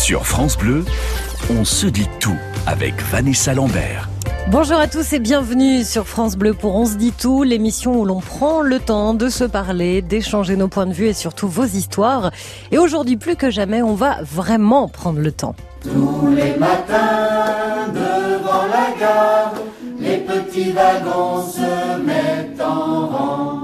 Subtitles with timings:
[0.00, 0.86] Sur France Bleu,
[1.50, 4.08] on se dit tout avec Vanessa Lambert.
[4.48, 8.06] Bonjour à tous et bienvenue sur France Bleu pour On se dit tout, l'émission où
[8.06, 11.66] l'on prend le temps de se parler, d'échanger nos points de vue et surtout vos
[11.66, 12.30] histoires.
[12.72, 15.54] Et aujourd'hui plus que jamais, on va vraiment prendre le temps.
[15.82, 19.52] Tous les matins devant la gare,
[20.00, 23.60] les petits wagons se mettent en rang.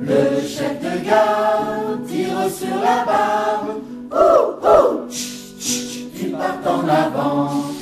[0.00, 3.66] Le chef de gare tire sur la barre.
[4.12, 5.29] Ouh, ouh,
[6.22, 7.79] ils partent en avant.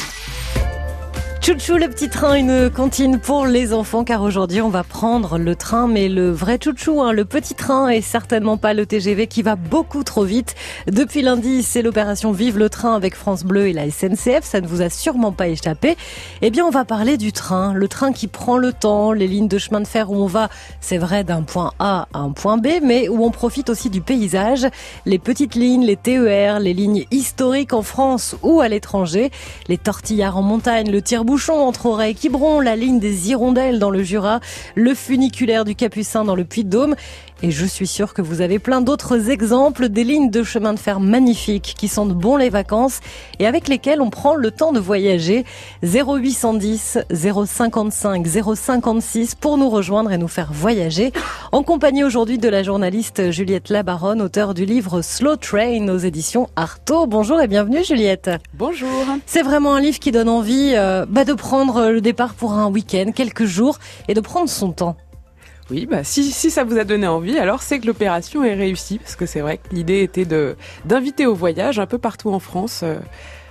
[1.49, 5.57] Chouchou le petit train, une cantine pour les enfants car aujourd'hui on va prendre le
[5.57, 9.41] train mais le vrai chouchou, hein, le petit train et certainement pas le TGV qui
[9.41, 10.57] va beaucoup trop vite.
[10.89, 14.67] Depuis lundi c'est l'opération Vive le train avec France Bleu et la SNCF, ça ne
[14.67, 15.97] vous a sûrement pas échappé.
[16.43, 19.49] Eh bien on va parler du train, le train qui prend le temps, les lignes
[19.49, 20.51] de chemin de fer où on va,
[20.83, 24.03] c'est vrai d'un point A à un point B mais où on profite aussi du
[24.03, 24.67] paysage,
[25.07, 29.31] les petites lignes, les TER, les lignes historiques en France ou à l'étranger,
[29.69, 31.01] les tortillards en montagne, le
[31.47, 34.41] entre Auray et Quiberon, la ligne des Hirondelles dans le Jura,
[34.75, 36.97] le funiculaire du Capucin dans le Puy-de-Dôme.
[37.43, 40.79] Et je suis sûre que vous avez plein d'autres exemples des lignes de chemin de
[40.79, 42.99] fer magnifiques qui sentent bon les vacances
[43.39, 45.45] et avec lesquelles on prend le temps de voyager.
[45.85, 51.13] 0810 055 056 pour nous rejoindre et nous faire voyager.
[51.53, 56.49] En compagnie aujourd'hui de la journaliste Juliette Labaronne, auteure du livre Slow Train aux éditions
[56.57, 57.07] Artaud.
[57.07, 58.31] Bonjour et bienvenue Juliette.
[58.55, 58.89] Bonjour.
[59.27, 62.69] C'est vraiment un livre qui donne envie euh, bah, de prendre le départ pour un
[62.69, 63.79] week-end, quelques jours
[64.09, 64.97] et de prendre son temps.
[65.71, 68.99] Oui, bah si, si ça vous a donné envie, alors c'est que l'opération est réussie,
[68.99, 70.57] parce que c'est vrai que l'idée était de
[70.87, 72.81] d'inviter au voyage un peu partout en France.
[72.83, 72.97] euh,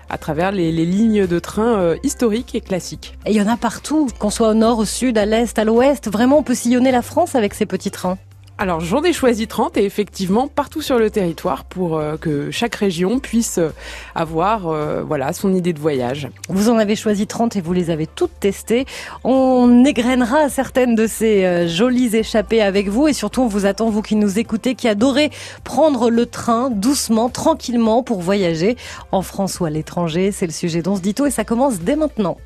[0.09, 3.17] à travers les, les lignes de train euh, historiques et classiques.
[3.25, 5.65] Et il y en a partout, qu'on soit au nord, au sud, à l'est, à
[5.65, 6.09] l'ouest.
[6.09, 8.17] Vraiment, on peut sillonner la France avec ces petits trains.
[8.59, 12.73] Alors j'en ai choisi 30 et effectivement partout sur le territoire pour euh, que chaque
[12.73, 13.69] région puisse euh,
[14.15, 16.29] avoir euh, voilà son idée de voyage.
[16.49, 18.87] Vous en avez choisi 30 et vous les avez toutes testées.
[19.23, 23.91] On égrènera certaines de ces euh, jolies échappées avec vous et surtout on vous attend,
[23.91, 25.29] vous qui nous écoutez, qui adorez
[25.63, 28.75] prendre le train doucement, tranquillement pour voyager
[29.11, 30.31] en France ou à l'étranger.
[30.31, 32.37] C'est le sujet dont se dit tout et ça commence dès maintenant.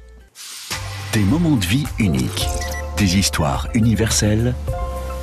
[1.14, 2.50] Des moments de vie uniques,
[2.98, 4.54] des histoires universelles.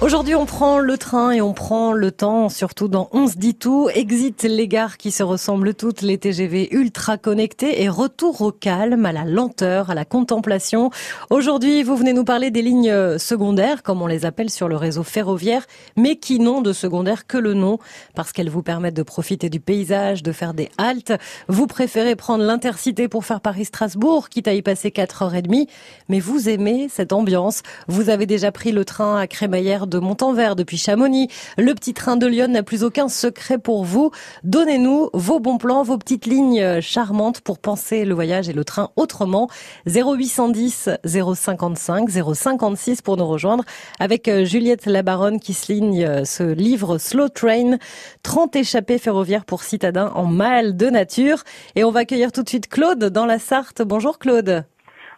[0.00, 3.54] Aujourd'hui, on prend le train et on prend le temps, surtout dans On se dit
[3.54, 3.88] tout.
[3.94, 9.06] Exit les gares qui se ressemblent toutes, les TGV ultra connectés et retour au calme,
[9.06, 10.90] à la lenteur, à la contemplation.
[11.30, 15.04] Aujourd'hui, vous venez nous parler des lignes secondaires, comme on les appelle sur le réseau
[15.04, 15.64] ferroviaire,
[15.96, 17.78] mais qui n'ont de secondaire que le nom,
[18.14, 21.12] parce qu'elles vous permettent de profiter du paysage, de faire des haltes.
[21.48, 25.66] Vous préférez prendre l'intercité pour faire Paris-Strasbourg, quitte à y passer 4h30,
[26.08, 27.62] mais vous aimez cette ambiance.
[27.88, 31.28] Vous avez déjà pris le train à crémaillère de Montanvert depuis Chamonix.
[31.58, 34.10] Le petit train de Lyon n'a plus aucun secret pour vous.
[34.42, 38.90] Donnez-nous vos bons plans, vos petites lignes charmantes pour penser le voyage et le train
[38.96, 39.48] autrement.
[39.86, 43.64] 0810 055 056 pour nous rejoindre
[43.98, 47.78] avec euh, Juliette Labaronne qui signe euh, ce livre Slow Train,
[48.22, 51.42] 30 échappées ferroviaires pour citadins en mal de nature.
[51.76, 53.82] Et on va accueillir tout de suite Claude dans la Sarthe.
[53.82, 54.64] Bonjour Claude.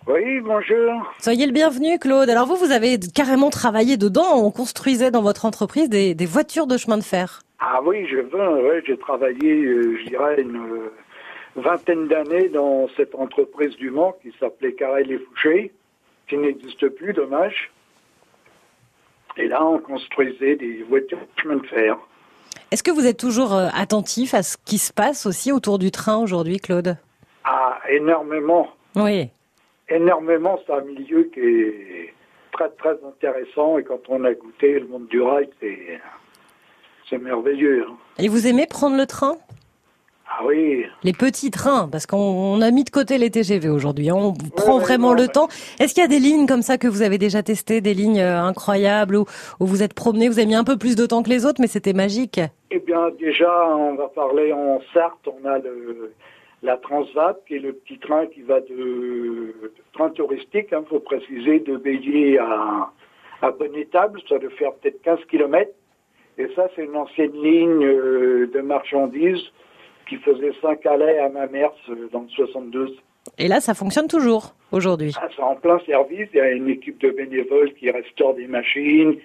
[0.07, 1.13] Oui, bonjour.
[1.19, 2.31] Soyez le bienvenu, Claude.
[2.31, 4.37] Alors vous, vous avez carrément travaillé dedans.
[4.37, 7.41] On construisait dans votre entreprise des, des voitures de chemin de fer.
[7.59, 10.93] Ah oui, je veux, ouais, j'ai travaillé, euh, je dirais, une euh,
[11.57, 15.73] vingtaine d'années dans cette entreprise du Mans qui s'appelait Carrel et Fouché,
[16.29, 17.73] qui n'existe plus, dommage.
[19.37, 21.97] Et là, on construisait des voitures de chemin de fer.
[22.71, 25.91] Est-ce que vous êtes toujours euh, attentif à ce qui se passe aussi autour du
[25.91, 26.97] train aujourd'hui, Claude?
[27.45, 29.31] Ah, énormément, Oui.
[29.89, 32.15] Énormément, c'est un milieu qui est
[32.53, 33.79] très, très intéressant.
[33.79, 35.79] Et quand on a goûté le monde du rail, c'est,
[37.09, 37.85] c'est merveilleux.
[37.89, 37.97] hein.
[38.19, 39.37] Et vous aimez prendre le train?
[40.39, 44.11] Ah oui, Les petits trains, parce qu'on on a mis de côté les TGV aujourd'hui.
[44.11, 44.17] hein.
[44.17, 45.49] On prend vraiment non, le mais- temps.
[45.79, 48.21] Est-ce qu'il y a des lignes comme ça que vous avez déjà testées, des lignes
[48.21, 49.25] euh, incroyables où,
[49.61, 51.61] où vous êtes promené, vous avez mis un peu plus de temps que les autres,
[51.61, 52.41] mais c'était magique?
[52.73, 55.27] Eh bien, déjà, on va parler en Sarthe.
[55.29, 56.13] On a le,
[56.67, 61.01] la Transvat, qui est le petit train qui va de, de train touristique, il faut
[61.01, 62.91] préciser, de Bélier à,
[63.43, 64.21] à Bonnetable.
[64.29, 65.73] Ça doit faire peut-être 15 kilomètres.
[66.39, 69.45] Et ça, c'est une ancienne ligne euh, de marchandises
[70.09, 72.95] qui faisait Saint-Calais à Mamers euh, dans le 72.
[73.39, 75.13] Et là, ça fonctionne toujours aujourd'hui.
[75.21, 76.29] Ah, c'est en plein service.
[76.35, 79.17] Il y a une équipe de bénévoles qui restaure des machines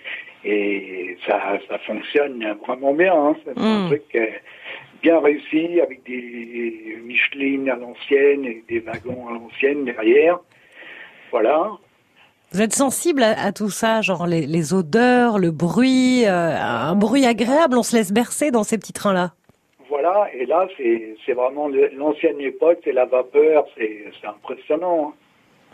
[0.43, 3.13] et ça, ça fonctionne vraiment bien.
[3.13, 3.35] hein.
[3.43, 3.87] C'est un Mm.
[3.87, 4.25] truc euh,
[5.01, 10.39] bien réussi avec des Michelin à l'ancienne et des wagons à l'ancienne derrière.
[11.31, 11.71] Voilà.
[12.51, 16.95] Vous êtes sensible à, à tout ça, genre les, les odeurs, le bruit, euh, un
[16.95, 19.31] bruit agréable, on se laisse bercer dans ces petits trains-là.
[19.89, 25.09] voilà, et là, c'est vraiment l'ancienne époque, c'est la vapeur, c'est impressionnant.
[25.09, 25.13] Hein.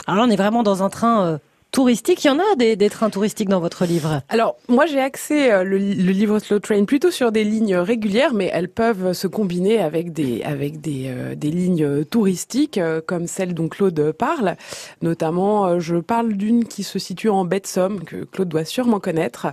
[0.08, 1.38] Alors on est vraiment dans un train euh,
[1.72, 2.24] touristique.
[2.24, 5.52] Il y en a des, des trains touristiques dans votre livre Alors, moi, j'ai axé
[5.52, 9.28] euh, le, le, livre Slow Train plutôt sur des lignes régulières, mais elles peuvent se
[9.28, 14.56] combiner avec des, avec des, euh, des lignes touristiques, euh, comme celle dont Claude parle.
[15.02, 19.00] Notamment, je parle d'une qui se situe en baie de Somme, que Claude doit sûrement
[19.00, 19.48] connaître,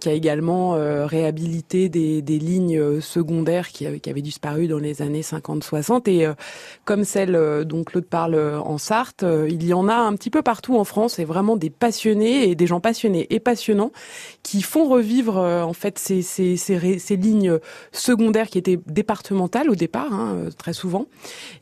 [0.00, 0.72] qui a également
[1.06, 6.08] réhabilité des, des lignes secondaires qui, qui, avaient disparu dans les années 50-60.
[6.08, 6.26] Et
[6.84, 10.76] comme celle dont Claude parle en Sarthe, il y en a un petit peu partout
[10.76, 13.92] en France vraiment des passionnés et des gens passionnés et passionnants
[14.42, 17.58] qui font revivre euh, en fait ces, ces, ces, ces, lignes
[17.92, 21.06] secondaires qui étaient départementales au départ, hein, euh, très souvent.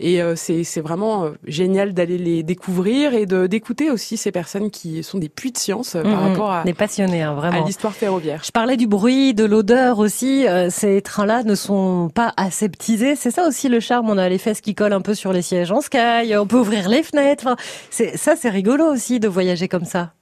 [0.01, 5.19] Et euh, c'est vraiment génial d'aller les découvrir et d'écouter aussi ces personnes qui sont
[5.19, 7.63] des puits de science par mmh, rapport à des passionnés, hein, vraiment.
[7.63, 8.43] à l'histoire ferroviaire.
[8.45, 10.47] Je parlais du bruit, de l'odeur aussi.
[10.71, 13.15] ces trains-là ne sont pas aseptisés.
[13.15, 14.11] C'est ça aussi le charme.
[14.11, 16.35] On a les fesses qui collent un peu sur les sièges en sky.
[16.37, 17.47] On peut ouvrir les fenêtres.
[17.47, 17.57] Enfin,
[18.17, 20.15] ça, c'est rigolo aussi de voyager comme ça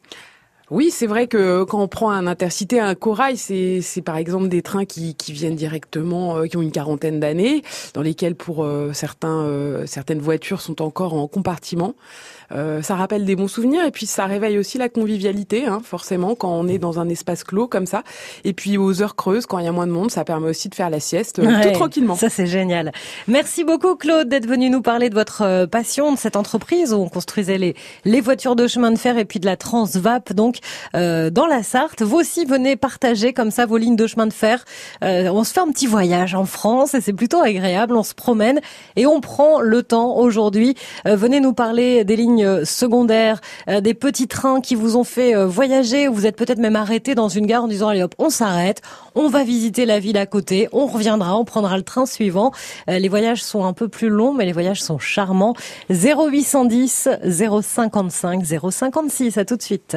[0.71, 4.49] oui, c'est vrai que quand on prend un intercité, un corail, c'est c'est par exemple
[4.49, 7.63] des trains qui, qui viennent directement, euh, qui ont une quarantaine d'années,
[7.93, 11.95] dans lesquels pour euh, certains euh, certaines voitures sont encore en compartiment.
[12.51, 16.51] ça rappelle des bons souvenirs et puis ça réveille aussi la convivialité, hein, forcément quand
[16.51, 18.03] on est dans un espace clos comme ça.
[18.45, 20.69] Et puis aux heures creuses, quand il y a moins de monde, ça permet aussi
[20.69, 22.15] de faire la sieste tout tranquillement.
[22.15, 22.93] Ça c'est génial.
[23.27, 27.09] Merci beaucoup Claude d'être venu nous parler de votre passion, de cette entreprise où on
[27.09, 27.75] construisait les
[28.05, 30.60] les voitures de chemin de fer et puis de la Transvap donc
[30.95, 32.03] euh, dans la Sarthe.
[32.03, 34.65] Vous aussi venez partager comme ça vos lignes de chemin de fer.
[35.05, 37.97] Euh, on se fait un petit voyage en France et c'est plutôt agréable.
[37.97, 38.61] On se promène
[38.97, 40.75] et on prend le temps aujourd'hui.
[41.07, 46.09] Euh, venez nous parler des lignes secondaires, des petits trains qui vous ont fait voyager.
[46.09, 48.83] Vous êtes peut-être même arrêté dans une gare en disant allez hop, on s'arrête,
[49.15, 52.53] on va visiter la ville à côté, on reviendra, on prendra le train suivant.
[52.89, 55.55] les voyages sont un peu plus longs, mais les voyages sont charmants.
[55.91, 57.09] 0810
[57.63, 59.39] 055 056.
[59.39, 59.97] À tout de suite.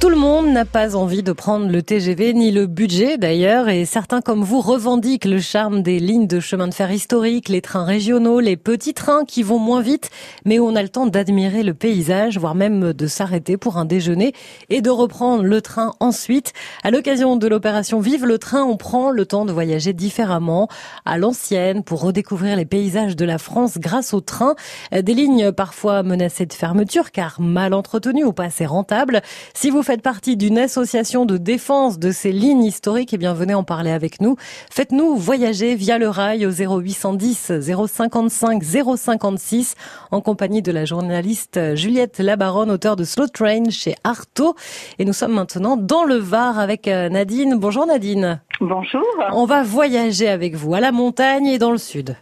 [0.00, 3.84] Tout le monde n'a pas envie de prendre le TGV, ni le budget d'ailleurs, et
[3.84, 7.84] certains comme vous revendiquent le charme des lignes de chemin de fer historiques, les trains
[7.84, 10.08] régionaux, les petits trains qui vont moins vite,
[10.46, 13.84] mais où on a le temps d'admirer le paysage, voire même de s'arrêter pour un
[13.84, 14.32] déjeuner
[14.70, 16.54] et de reprendre le train ensuite.
[16.82, 20.68] À l'occasion de l'opération Vive le train, on prend le temps de voyager différemment,
[21.04, 24.54] à l'ancienne, pour redécouvrir les paysages de la France grâce au train.
[24.92, 29.20] Des lignes parfois menacées de fermeture car mal entretenues ou pas assez rentables.
[29.52, 33.34] Si vous faites partie d'une association de défense de ces lignes historiques, et eh bien
[33.34, 34.36] venez en parler avec nous.
[34.70, 39.74] Faites-nous voyager via le rail au 0810 055 056
[40.12, 44.54] en compagnie de la journaliste Juliette Labaronne, auteure de Slow Train chez Artaud.
[45.00, 47.56] Et nous sommes maintenant dans le Var avec euh, Nadine.
[47.58, 48.40] Bonjour Nadine.
[48.60, 49.02] Bonjour.
[49.32, 52.16] On va voyager avec vous à la montagne et dans le sud.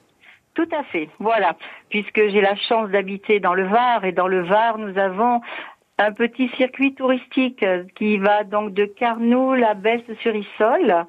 [0.54, 1.54] Tout à fait, voilà.
[1.90, 5.42] Puisque j'ai la chance d'habiter dans le Var et dans le Var, nous avons
[5.98, 7.64] un petit circuit touristique
[7.96, 11.06] qui va donc de Carnoul à Besse-sur-Issol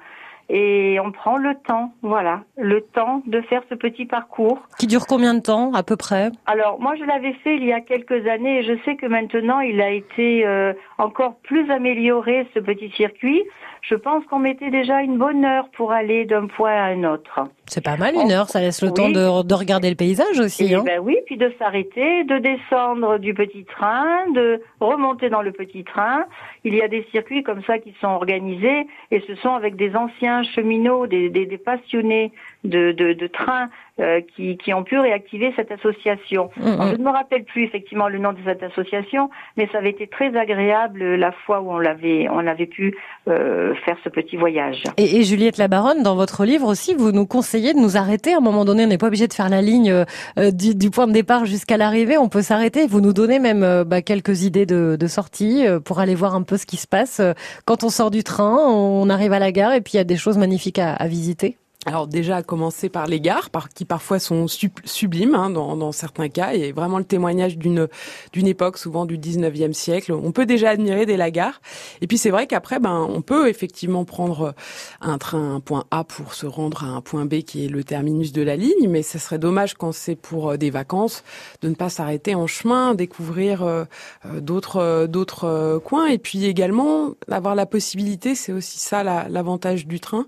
[0.52, 4.58] et on prend le temps, voilà, le temps de faire ce petit parcours.
[4.78, 6.30] Qui dure combien de temps à peu près?
[6.46, 9.60] Alors moi je l'avais fait il y a quelques années et je sais que maintenant
[9.60, 13.44] il a été euh, encore plus amélioré ce petit circuit.
[13.82, 17.48] Je pense qu'on mettait déjà une bonne heure pour aller d'un point à un autre.
[17.70, 20.64] C'est pas mal une heure, ça laisse le temps de, de, regarder le paysage aussi.
[20.64, 20.82] Et eh hein.
[20.84, 25.84] ben oui, puis de s'arrêter, de descendre du petit train, de remonter dans le petit
[25.84, 26.24] train.
[26.64, 29.94] Il y a des circuits comme ça qui sont organisés et ce sont avec des
[29.94, 32.32] anciens cheminots, des, des, des passionnés
[32.64, 36.50] de, de, de trains euh, qui, qui, ont pu réactiver cette association.
[36.56, 36.90] Mm, mm.
[36.92, 40.06] je ne me rappelle plus effectivement le nom de cette association, mais ça avait été
[40.06, 42.96] très agréable la fois où on l'avait on avait pu
[43.28, 44.84] euh, faire ce petit voyage.
[44.96, 48.38] Et, et, Juliette Labaronne, dans votre livre aussi, vous nous conseillez de nous arrêter à
[48.38, 48.84] un moment donné.
[48.84, 51.76] On n'est pas obligé de faire la ligne euh, du, du, point de départ jusqu'à
[51.76, 52.16] l'arrivée.
[52.18, 52.86] On peut s'arrêter.
[52.86, 56.42] Vous nous donnez même euh, bah, quelques idées de, de sortie pour aller voir un
[56.42, 57.20] peu ce qui se passe
[57.64, 58.56] quand on sort du train.
[58.66, 61.06] On arrive à la gare et puis il y a des choses magnifiques à, à
[61.06, 61.56] visiter.
[61.86, 65.92] Alors déjà à commencer par les gares, par, qui parfois sont sublimes hein, dans, dans,
[65.92, 67.88] certains cas, et vraiment le témoignage d'une
[68.34, 70.12] d'une époque, souvent du 19e siècle.
[70.12, 71.62] On peut déjà admirer des lagares.
[72.02, 74.54] Et puis c'est vrai qu'après, ben on peut effectivement prendre
[75.00, 77.82] un train, un point A pour se rendre à un point B qui est le
[77.82, 81.24] terminus de la ligne, mais ce serait dommage quand c'est pour euh, des vacances
[81.62, 83.84] de ne pas s'arrêter en chemin, découvrir euh,
[84.26, 89.98] euh, d'autres d'autres coins, et puis également avoir la possibilité, c'est aussi ça l'avantage du
[89.98, 90.26] train,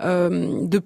[0.00, 0.78] de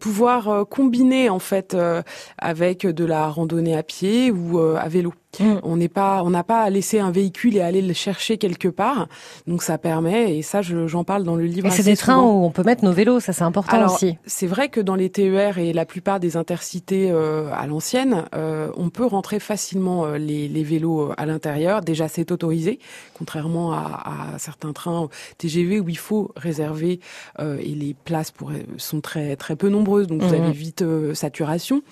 [0.49, 2.03] euh, combiner en fait euh,
[2.39, 5.13] avec de la randonnée à pied ou euh, à vélo.
[5.41, 5.61] Mm.
[5.63, 8.69] On n'est pas, on n'a pas à laisser un véhicule et aller le chercher quelque
[8.69, 9.09] part.
[9.47, 11.67] Donc ça permet, et ça j'en parle dans le livre.
[11.67, 14.17] Et c'est des trains où on peut mettre nos vélos, ça c'est important aussi.
[14.27, 18.71] C'est vrai que dans les TER et la plupart des intercités euh, à l'ancienne, euh,
[18.77, 21.81] on peut rentrer facilement euh, les, les, vélos à l'intérieur.
[21.81, 22.79] Déjà c'est autorisé,
[23.15, 27.01] contrairement à, à, certains trains TGV où il faut réserver
[27.39, 30.43] et les places pour, sont très très peu nombreuses, donc vous mhm.
[30.43, 31.83] avez vite saturation.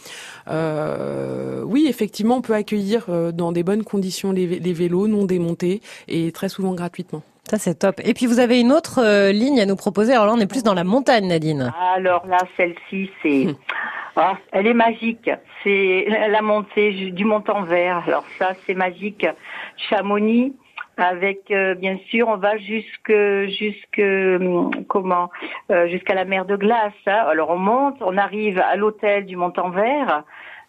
[0.49, 6.49] oui, effectivement, on peut accueillir dans des bonnes conditions les, vélos non démontés et très
[6.49, 7.23] souvent gratuitement.
[7.45, 8.00] Ça c'est top.
[8.05, 10.12] Et puis vous avez une autre euh, ligne à nous proposer.
[10.12, 11.73] Alors là on est plus dans la montagne, Nadine.
[11.95, 13.47] Alors là celle-ci c'est,
[14.17, 15.31] ah, elle est magique.
[15.62, 18.05] C'est la montée du Mont-en-Vert.
[18.07, 19.26] Alors ça c'est magique.
[19.76, 20.55] Chamonix
[20.97, 23.12] avec euh, bien sûr on va jusque
[23.59, 25.31] jusque hum, comment
[25.71, 26.93] euh, jusqu'à la mer de glace.
[27.07, 27.25] Hein.
[27.29, 30.25] Alors on monte, on arrive à l'hôtel du Mont-en-Vert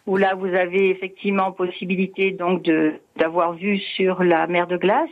[0.06, 2.70] où là vous avez effectivement possibilité donc
[3.16, 5.08] d'avoir vue sur la mer de glace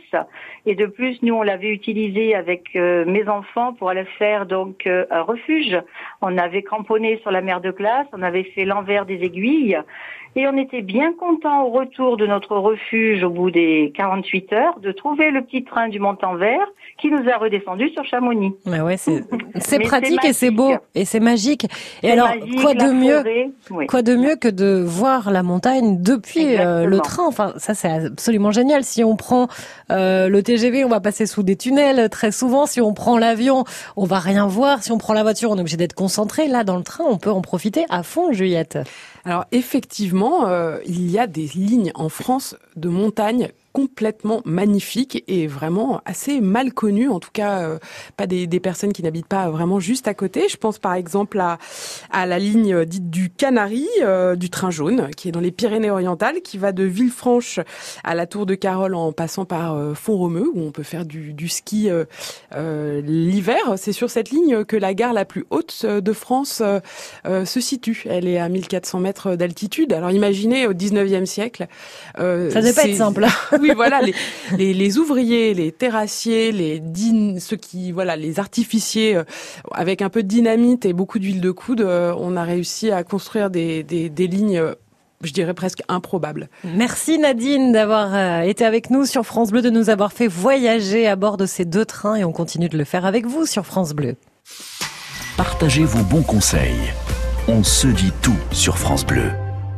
[0.65, 4.87] et de plus nous on l'avait utilisé avec euh, mes enfants pour aller faire donc
[4.87, 5.77] euh, un refuge.
[6.21, 9.77] On avait cramponné sur la mer de glace, on avait fait l'envers des aiguilles
[10.35, 14.79] et on était bien content au retour de notre refuge au bout des 48 heures
[14.79, 18.53] de trouver le petit train du Mont-en-Vert qui nous a redescendu sur Chamonix.
[18.65, 21.67] Mais ouais, c'est pratique et c'est beau et c'est magique.
[22.03, 22.29] Et alors
[22.61, 23.23] quoi de mieux
[23.87, 27.25] quoi de mieux que de voir la montagne depuis euh, le train?
[27.27, 28.83] Enfin, ça c'est absolument génial.
[28.83, 29.47] Si on prend
[29.89, 32.65] euh, le TGV, on va passer sous des tunnels très souvent.
[32.65, 33.63] Si on prend l'avion,
[33.95, 34.83] on va rien voir.
[34.83, 36.47] Si on prend la voiture, on est obligé d'être concentré.
[36.47, 38.79] Là, dans le train, on peut en profiter à fond, Juliette.
[39.25, 45.47] Alors effectivement, euh, il y a des lignes en France de montagne complètement magnifique et
[45.47, 47.77] vraiment assez mal connu, en tout cas euh,
[48.15, 50.47] pas des, des, personnes qui n'habitent pas vraiment juste à côté.
[50.47, 51.57] Je pense par exemple à,
[52.09, 56.39] à la ligne dite du Canary, euh, du train jaune, qui est dans les Pyrénées-Orientales,
[56.41, 57.59] qui va de Villefranche
[58.05, 61.33] à la Tour de Carole en passant par euh, Font-Romeu, où on peut faire du,
[61.33, 61.89] du ski
[62.55, 63.59] l'hiver.
[63.75, 66.63] C'est sur cette ligne que la gare la plus haute de France
[67.25, 68.05] se situe.
[68.09, 69.91] Elle est à 1400 mètres d'altitude.
[69.91, 71.67] Alors imaginez au 19e siècle.
[72.15, 73.25] Ça ne pas être simple.
[73.65, 74.01] oui, voilà,
[74.57, 76.81] les, les, ouvriers, les terrassiers, les
[77.39, 79.23] ceux qui, voilà, les artificiers, euh,
[79.71, 83.03] avec un peu de dynamite et beaucoup d'huile de coude, euh, on a réussi à
[83.03, 84.61] construire des, des, des lignes
[85.23, 86.49] je dirais presque improbables.
[86.63, 91.07] Merci Nadine d'avoir euh, été avec nous sur France Bleu, de nous avoir fait voyager
[91.07, 93.65] à bord de ces deux trains et on continue de le faire avec vous sur
[93.65, 94.15] France Bleu.
[95.37, 96.93] Partagez vos bons conseils.
[97.47, 99.31] On se dit tout sur France Bleu.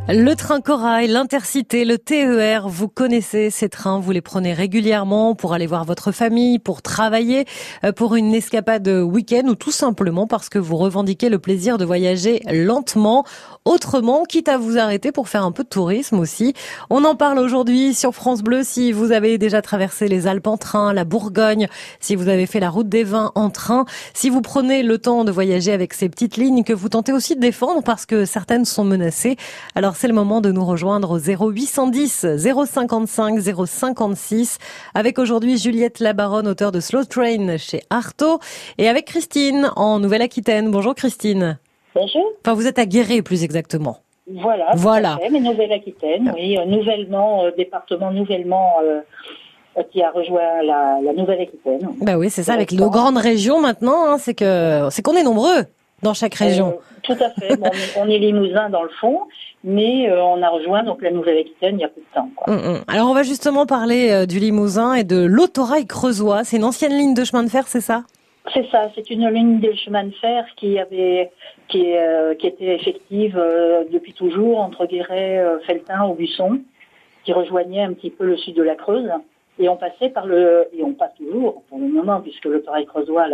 [0.10, 5.54] Le train Corail, l'Intercité, le TER, vous connaissez ces trains, vous les prenez régulièrement pour
[5.54, 7.44] aller voir votre famille, pour travailler,
[7.84, 11.84] euh, pour une escapade week-end ou tout simplement parce que vous revendiquez le plaisir de
[11.84, 13.26] voyager lentement,
[13.66, 16.54] autrement, quitte à vous arrêter pour faire un peu de tourisme aussi.
[16.90, 20.56] On en parle aujourd'hui sur France Bleu si vous avez déjà traversé les Alpes en
[20.56, 21.68] train, la Bourgogne,
[22.00, 23.84] si vous avez fait la route des vins en train,
[24.14, 27.36] si vous prenez le temps de voyager avec ces petites lignes que vous tentez aussi
[27.36, 29.36] de défendre parce que certaines sont menacées.
[29.76, 34.60] Alors c'est le moment de nous rejoindre au 0810 055 056
[34.94, 38.38] avec aujourd'hui Juliette Labaronne, auteure de Slow Train chez Artaud
[38.78, 40.70] et avec Christine en Nouvelle-Aquitaine.
[40.70, 41.58] Bonjour Christine.
[41.96, 42.32] Bonjour.
[42.46, 43.98] Enfin, vous êtes à Guéret plus exactement.
[44.32, 44.68] Voilà.
[44.76, 45.18] Voilà.
[45.32, 49.02] mais Nouvelle-Aquitaine, oui, nouvellement, euh, département nouvellement euh,
[49.92, 51.90] qui a rejoint la, Nouvelle-Aquitaine.
[52.02, 55.24] Bah oui, c'est ça, avec nos grandes régions maintenant, hein, c'est que c'est qu'on est
[55.24, 55.64] nombreux
[56.04, 56.80] dans chaque région.
[56.80, 57.58] Euh, tout à fait.
[57.98, 59.22] on, est, Limousin dans le fond,
[59.64, 62.30] mais euh, on a rejoint donc la Nouvelle-Aquitaine il y a peu de temps.
[62.36, 62.54] Quoi.
[62.54, 62.84] Mm, mm.
[62.88, 66.44] Alors on va justement parler euh, du Limousin et de l'autorail creusois.
[66.44, 68.04] C'est une ancienne ligne de chemin de fer, c'est ça?
[68.54, 68.90] C'est ça.
[68.96, 71.32] C'est une ligne de chemin de fer qui avait
[71.68, 71.84] qui,
[72.40, 73.36] qui était effective
[73.92, 76.62] depuis toujours entre Guéret, Feltin, Aubusson,
[77.26, 79.12] qui rejoignait un petit peu le sud de la Creuse.
[79.60, 83.26] Et on passait par le, et on passe toujours pour le moment, puisque Pareil Creusois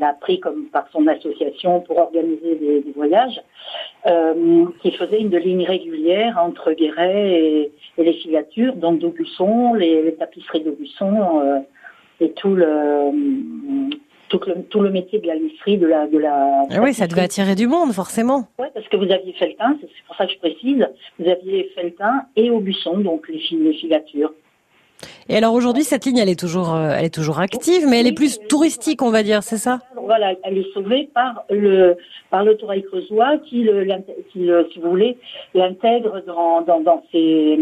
[0.00, 3.40] l'a pris comme par son association pour organiser des, des voyages,
[4.06, 10.02] euh, qui faisait une ligne régulière entre Guéret et, et les filatures, donc d'Aubusson, les,
[10.02, 11.58] les, tapisseries d'Aubusson euh,
[12.20, 13.10] et tout le,
[14.28, 16.64] tout le, tout le métier de la lisserie, de la, de la.
[16.70, 18.48] Ah oui, ça devait attirer du monde, forcément.
[18.58, 20.86] Oui, parce que vous aviez Feltin, c'est pour ça que je précise,
[21.18, 24.32] vous aviez Feltin et Aubusson, donc les, les filatures.
[25.28, 28.06] Et alors aujourd'hui, cette ligne, elle est toujours, euh, elle est toujours active, mais elle
[28.06, 29.78] est plus touristique, on va dire, c'est ça?
[29.96, 31.96] Voilà, elle est sauvée par le
[32.30, 33.84] par le Tourail creusois qui, le,
[34.32, 35.16] qui si vous voulez,
[35.54, 37.58] l'intègre dans, dans, dans ses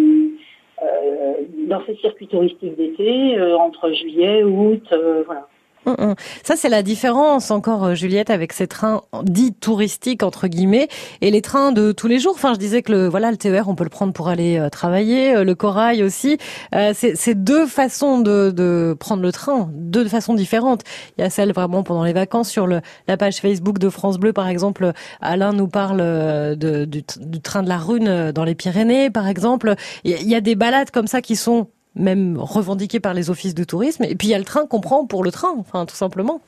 [0.83, 1.33] euh,
[1.69, 4.83] dans ses circuits touristiques d'été euh, entre juillet, août,
[5.27, 5.47] voilà.
[5.85, 6.15] Hum, hum.
[6.45, 10.87] Ça, c'est la différence encore, euh, Juliette, avec ces trains dits touristiques entre guillemets
[11.21, 12.35] et les trains de tous les jours.
[12.37, 14.69] Enfin, je disais que le voilà, le TER, on peut le prendre pour aller euh,
[14.69, 16.39] travailler, euh, le corail aussi.
[16.95, 20.83] c'est deux façons de, de, prendre le train, deux façons différentes.
[21.19, 24.19] Il y a celle vraiment pendant les vacances sur le, la page Facebook de France
[24.19, 24.93] Bleu, par exemple.
[25.21, 29.75] Alain nous parle du, du train de la Rune dans les Pyrénées, par exemple.
[30.05, 33.65] Il y a des balades comme ça qui sont même revendiqué par les offices de
[33.65, 34.05] tourisme.
[34.05, 36.41] Et puis il y a le train qu'on prend pour le train, enfin tout simplement.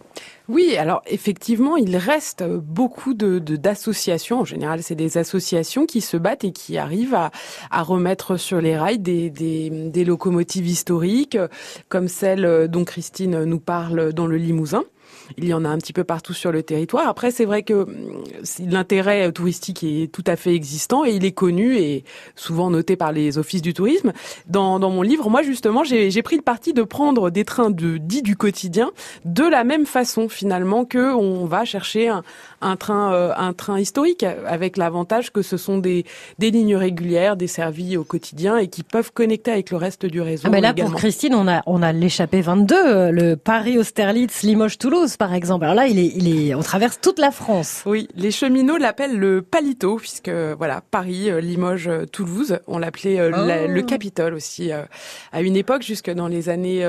[0.49, 4.41] Oui, alors effectivement, il reste beaucoup de d'associations.
[4.41, 7.31] En général, c'est des associations qui se battent et qui arrivent à,
[7.71, 11.39] à remettre sur les rails des, des, des locomotives historiques,
[11.89, 14.85] comme celle dont Christine nous parle dans le Limousin.
[15.39, 17.09] Il y en a un petit peu partout sur le territoire.
[17.09, 18.25] Après, c'est vrai que hum,
[18.61, 22.05] l'intérêt touristique est tout à fait existant et il est connu et
[22.37, 24.13] souvent noté par les offices du tourisme.
[24.47, 27.99] Dans, dans mon livre, moi justement, j'ai pris le parti de prendre des trains de
[27.99, 28.93] dits du quotidien
[29.25, 32.23] de la même façon finalement que on va chercher un,
[32.65, 36.05] un train, euh, un train historique avec l'avantage que ce sont des,
[36.39, 40.45] des lignes régulières, desservies au quotidien et qui peuvent connecter avec le reste du réseau.
[40.47, 45.17] Ah ben là, pour Christine, on a, on a l'échappée 22, euh, le Paris-Austerlitz, Limoges-Toulouse
[45.17, 45.65] par exemple.
[45.65, 47.83] Alors là, il est, il est, on traverse toute la France.
[47.87, 53.21] Oui, les cheminots l'appellent le Palito, puisque voilà, Paris, euh, Limoges, euh, Toulouse, on l'appelait
[53.21, 53.69] euh, oh.
[53.69, 54.71] le Capitole aussi.
[55.33, 56.85] À une époque, jusque dans les années,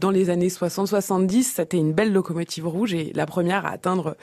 [0.00, 4.16] dans les années 60-70, c'était une belle locomotive rouge et la première à atteindre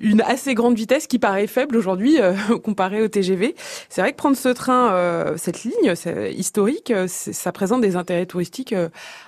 [0.00, 2.18] une assez grande vitesse qui paraît faible aujourd'hui
[2.64, 3.54] comparée au TGV.
[3.88, 5.94] C'est vrai que prendre ce train, cette ligne
[6.36, 8.74] historique, ça présente des intérêts touristiques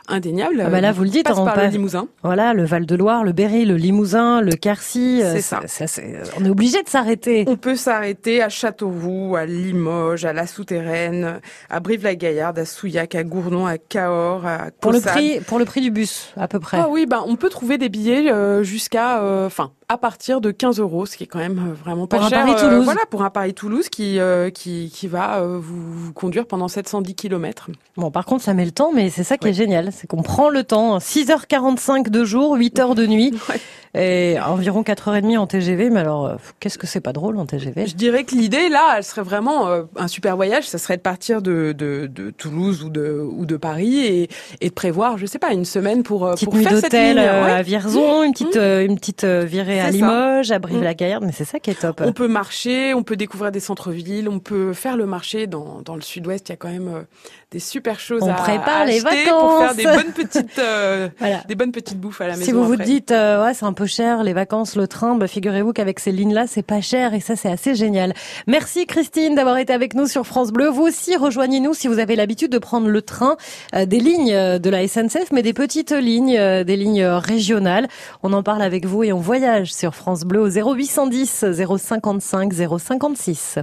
[0.09, 0.63] indéniables.
[0.67, 2.09] Ah bah là, vous le dites, on passe par le Limousin.
[2.23, 5.21] Voilà, le Val de Loire, le Berry le Limousin, le Quercy.
[5.23, 6.03] Euh, c'est ça.
[6.39, 7.45] on est obligé de s'arrêter.
[7.47, 13.25] On peut s'arrêter à Châteauroux, à Limoges, à La Souterraine, à Brive-la-Gaillarde, à Souillac, à
[13.25, 16.79] Gournon, à Cahors, à Pour le prix, pour le prix du bus, à peu près.
[16.81, 20.53] Ah oui, bah on peut trouver des billets euh, jusqu'à, euh, enfin, à partir de
[20.53, 22.47] 15 euros, ce qui est quand même euh, vraiment pas pour cher.
[22.47, 22.85] Un Paris -Toulouse.
[22.85, 24.21] voilà, pour un Paris-Toulouse qui,
[24.55, 27.71] qui, qui va vous, conduire pendant 710 km.
[27.97, 30.23] Bon, par contre, ça met le temps, mais c'est ça qui est génial, c'est qu'on
[30.23, 30.99] prend le temps.
[30.99, 33.35] 6h45 de jour, 8h de nuit.
[33.49, 33.59] Ouais.
[34.01, 37.97] Et environ 4h30 en TGV, mais alors qu'est-ce que c'est pas drôle en TGV Je
[37.97, 41.73] dirais que l'idée là, elle serait vraiment un super voyage, ça serait de partir de,
[41.77, 44.29] de, de Toulouse ou de, ou de Paris et,
[44.61, 47.17] et de prévoir, je sais pas, une semaine pour, petite pour faire cette ligne.
[47.17, 47.51] Ouais.
[47.51, 48.85] à Vierzon, une petite, mmh.
[48.85, 52.03] une petite virée à Limoges, à Brive-la-Gaillarde, mais c'est ça qui est top.
[52.05, 55.95] On peut marcher, on peut découvrir des centres-villes, on peut faire le marché dans, dans
[55.95, 57.05] le sud-ouest, il y a quand même
[57.51, 59.43] des super choses on à, prépare à les acheter vacances.
[59.43, 61.43] pour faire des bonnes petites euh, voilà.
[61.49, 62.45] des bonnes petites bouffes à la maison.
[62.45, 62.77] Si vous après.
[62.77, 65.99] vous dites euh, ouais, c'est un peu cher les vacances, le train, bah, figurez-vous qu'avec
[65.99, 68.15] ces lignes là, c'est pas cher et ça c'est assez génial.
[68.47, 70.69] Merci Christine d'avoir été avec nous sur France Bleu.
[70.69, 73.37] Vous aussi rejoignez-nous si vous avez l'habitude de prendre le train
[73.75, 77.89] euh, des lignes de la SNCF mais des petites lignes, euh, des lignes régionales.
[78.23, 81.45] On en parle avec vous et on voyage sur France Bleu au 0810
[81.79, 83.59] 055 056.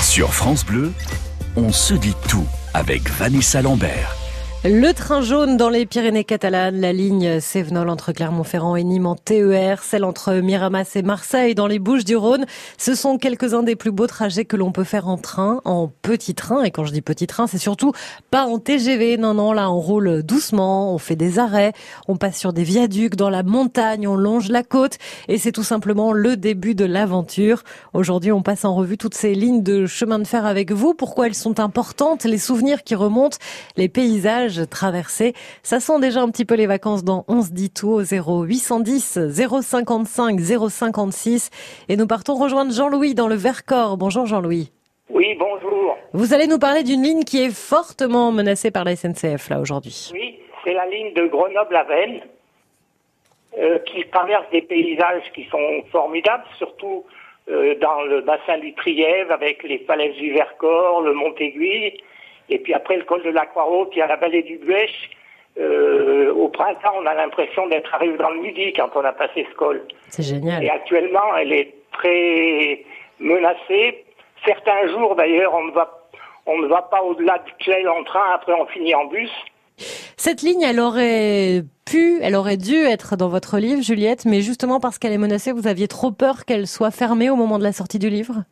[0.00, 0.92] Sur France Bleu,
[1.56, 4.23] on se dit tout avec Vanessa Lambert.
[4.66, 9.14] Le train jaune dans les Pyrénées catalanes, la ligne Sévenol entre Clermont-Ferrand et Nîmes en
[9.14, 12.46] TER, celle entre Miramas et Marseille dans les Bouches-du-Rhône.
[12.78, 16.34] Ce sont quelques-uns des plus beaux trajets que l'on peut faire en train, en petit
[16.34, 16.62] train.
[16.62, 17.92] Et quand je dis petit train, c'est surtout
[18.30, 19.18] pas en TGV.
[19.18, 21.74] Non, non, là, on roule doucement, on fait des arrêts,
[22.08, 24.96] on passe sur des viaducs dans la montagne, on longe la côte.
[25.28, 27.64] Et c'est tout simplement le début de l'aventure.
[27.92, 30.94] Aujourd'hui, on passe en revue toutes ces lignes de chemin de fer avec vous.
[30.94, 33.36] Pourquoi elles sont importantes, les souvenirs qui remontent,
[33.76, 35.34] les paysages traversée.
[35.62, 39.18] Ça sent déjà un petit peu les vacances dans 11 dit tout au 0810
[39.62, 41.50] 055 056.
[41.88, 43.96] Et nous partons rejoindre Jean-Louis dans le Vercors.
[43.96, 44.70] Bonjour Jean-Louis.
[45.10, 45.98] Oui, bonjour.
[46.12, 50.10] Vous allez nous parler d'une ligne qui est fortement menacée par la SNCF là aujourd'hui.
[50.14, 52.20] Oui, c'est la ligne de Grenoble à Vennes
[53.58, 57.04] euh, qui traverse des paysages qui sont formidables, surtout
[57.48, 62.00] euh, dans le bassin du Trièvre avec les falaises du Vercors, le Mont-Aiguille
[62.48, 65.10] et puis après le col de la Croix-Haute, il y a la vallée du Buèche.
[65.58, 69.46] Euh, au printemps, on a l'impression d'être arrivé dans le midi quand on a passé
[69.48, 69.82] ce col.
[70.08, 70.64] C'est génial.
[70.64, 72.84] Et actuellement, elle est très
[73.20, 74.04] menacée.
[74.44, 76.00] Certains jours, d'ailleurs, on ne va
[76.46, 78.34] on ne va pas au-delà du Clay en train.
[78.34, 79.30] Après, on finit en bus.
[80.16, 84.78] Cette ligne, elle aurait pu, elle aurait dû être dans votre livre, Juliette, mais justement
[84.78, 87.72] parce qu'elle est menacée, vous aviez trop peur qu'elle soit fermée au moment de la
[87.72, 88.44] sortie du livre?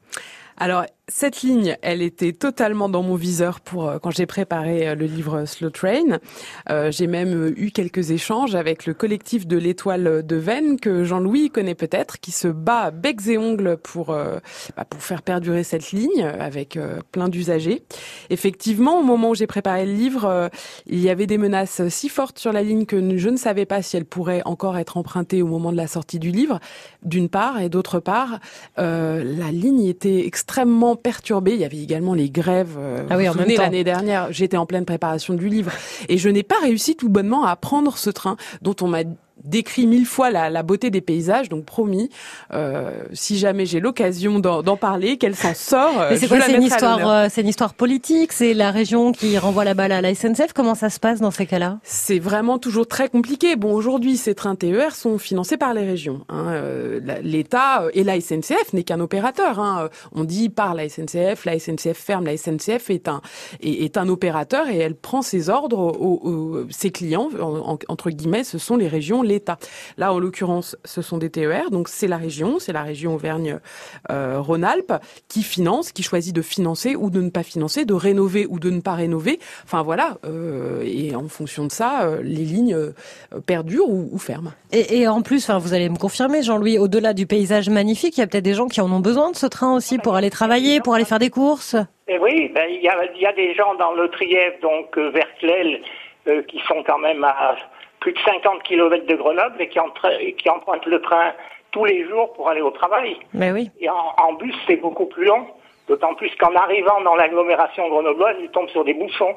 [0.59, 4.95] Alors cette ligne, elle était totalement dans mon viseur pour euh, quand j'ai préparé euh,
[4.95, 6.21] le livre Slow Train.
[6.71, 11.51] Euh, j'ai même eu quelques échanges avec le collectif de l'étoile de Vennes que Jean-Louis
[11.51, 16.23] connaît peut-être, qui se bat becs et ongles pour bah, pour faire perdurer cette ligne
[16.23, 16.79] avec
[17.11, 17.83] plein d'usagers.
[18.31, 20.51] Effectivement, au moment où j'ai préparé le livre,
[20.87, 23.83] il y avait des menaces si fortes sur la ligne que je ne savais pas
[23.83, 26.61] si elle pourrait encore être empruntée au moment de la sortie du livre,
[27.03, 28.39] d'une part, et d'autre part,
[28.77, 31.53] la ligne était extrêmement perturbé.
[31.53, 32.77] Il y avait également les grèves.
[32.79, 33.27] Euh, ah oui.
[33.57, 35.73] L'année dernière, j'étais en pleine préparation du livre
[36.09, 39.03] et je n'ai pas réussi tout bonnement à prendre ce train dont on m'a
[39.45, 42.11] décrit mille fois la, la, beauté des paysages, donc promis,
[42.53, 46.07] euh, si jamais j'ai l'occasion d'en parler, qu'elle s'en sort.
[46.11, 48.33] Mais c'est quoi C'est une histoire, euh, c'est une histoire politique.
[48.33, 50.53] C'est la région qui renvoie la balle à la SNCF.
[50.55, 51.79] Comment ça se passe dans ces cas-là?
[51.83, 53.57] C'est vraiment toujours très compliqué.
[53.57, 56.25] Bon, aujourd'hui, ces trains TER sont financés par les régions.
[56.29, 56.47] Hein.
[56.49, 59.61] Euh, L'État et la SNCF n'est qu'un opérateur.
[59.61, 59.89] Hein.
[60.13, 63.21] On dit par la SNCF, la SNCF ferme, la SNCF est un
[63.63, 67.31] est, est un opérateur et elle prend ses ordres aux, ses clients
[67.89, 68.45] entre guillemets.
[68.45, 69.59] Ce sont les régions l'État.
[69.97, 74.93] Là, en l'occurrence, ce sont des TER, donc c'est la région, c'est la région Auvergne-Rhône-Alpes
[75.29, 78.71] qui finance, qui choisit de financer ou de ne pas financer, de rénover ou de
[78.71, 79.39] ne pas rénover.
[79.65, 82.93] Enfin voilà, euh, et en fonction de ça, euh, les lignes euh,
[83.47, 84.53] perdurent ou, ferment.
[84.73, 88.23] Et, en plus, enfin, vous allez me confirmer, Jean-Louis, au-delà du paysage magnifique, il y
[88.23, 90.81] a peut-être des gens qui en ont besoin de ce train aussi pour aller travailler,
[90.81, 91.77] pour aller faire des courses?
[92.09, 92.89] Et oui, ben, il y,
[93.27, 95.81] a, des gens dans le Trièvre, donc vers Clel,
[96.49, 97.57] qui sont quand même à
[98.03, 99.79] plus de 50 km de Grenoble et qui,
[100.37, 101.33] qui empruntent le train
[101.71, 103.17] tous les jours pour aller au travail.
[103.33, 103.71] Mais oui.
[103.81, 105.47] Et en, bus, c'est beaucoup plus long.
[105.89, 109.37] D'autant plus qu'en arrivant dans l'agglomération grenobloise, ils tombent sur des bouchons.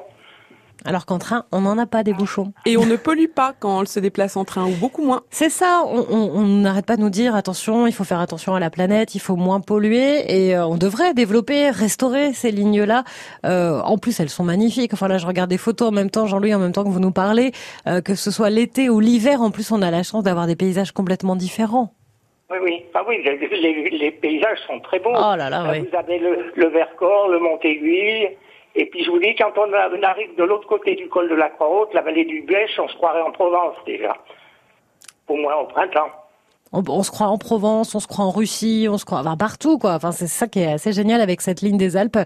[0.84, 2.52] Alors qu'en train, on n'en a pas des bouchons.
[2.64, 5.22] Et on ne pollue pas quand on se déplace en train, ou beaucoup moins.
[5.30, 8.70] C'est ça, on n'arrête pas de nous dire, attention, il faut faire attention à la
[8.70, 13.04] planète, il faut moins polluer, et euh, on devrait développer, restaurer ces lignes-là.
[13.44, 14.92] Euh, en plus, elles sont magnifiques.
[14.92, 17.00] Enfin là, je regarde des photos en même temps, Jean-Louis, en même temps que vous
[17.00, 17.52] nous parlez,
[17.86, 20.56] euh, que ce soit l'été ou l'hiver, en plus, on a la chance d'avoir des
[20.56, 21.92] paysages complètement différents.
[22.48, 25.10] Oui, oui, ah oui, les, paysages sont très beaux.
[25.12, 25.80] Oh là là, oui.
[25.80, 28.28] Vous avez le, le Vercors, le Mont-Aiguille,
[28.76, 31.48] et puis je vous dis, quand on arrive de l'autre côté du col de la
[31.48, 34.14] Croix-Haute, la vallée du Bèche, on se croirait en Provence déjà.
[35.28, 36.10] Au moins au printemps.
[36.72, 39.78] On, se croit en Provence, on se croit en Russie, on se croit enfin, partout
[39.78, 39.94] quoi.
[39.94, 42.18] Enfin c'est ça qui est assez génial avec cette ligne des Alpes,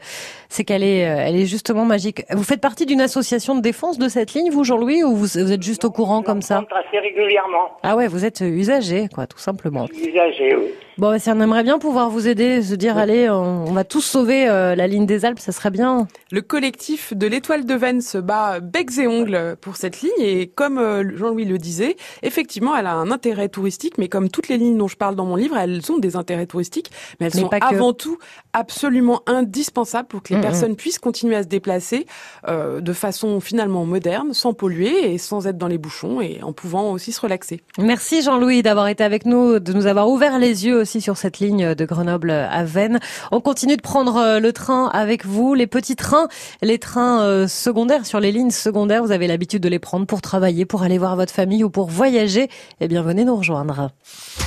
[0.48, 2.24] c'est qu'elle est, euh, elle est justement magique.
[2.30, 5.62] Vous faites partie d'une association de défense de cette ligne, vous Jean-Louis, ou vous, êtes
[5.62, 7.78] juste au courant comme ça Assez régulièrement.
[7.82, 9.86] Ah ouais, vous êtes usagé quoi, tout simplement.
[9.92, 10.74] Usagé, oui.
[11.00, 14.50] Bon, si on aimerait bien pouvoir vous aider, se dire allez, on, va tous sauver
[14.50, 16.06] euh, la ligne des Alpes, ça serait bien.
[16.30, 20.48] Le collectif de l'Étoile de Vennes se bat becs et ongles pour cette ligne et
[20.48, 24.58] comme euh, Jean-Louis le disait, effectivement, elle a un intérêt touristique, mais comme toutes les
[24.58, 27.48] lignes dont je parle dans mon livre, elles ont des intérêts touristiques, mais elles sont
[27.48, 28.18] avant tout
[28.52, 30.42] absolument indispensables pour que les mm, mm.
[30.42, 32.04] personnes puissent continuer à se déplacer
[32.46, 36.52] euh, de façon finalement moderne, sans polluer et sans être dans les bouchons et en
[36.52, 37.62] pouvant aussi se relaxer.
[37.78, 41.38] Merci Jean-Louis d'avoir été avec nous, de nous avoir ouvert les yeux aussi sur cette
[41.38, 42.98] ligne de Grenoble à Vennes.
[43.30, 46.26] On continue de prendre euh, le train avec vous, les petits trains,
[46.62, 49.04] les trains euh, secondaires sur les lignes secondaires.
[49.04, 51.88] Vous avez l'habitude de les prendre pour travailler, pour aller voir votre famille ou pour
[51.88, 52.48] voyager.
[52.80, 53.90] Eh bien, venez nous rejoindre.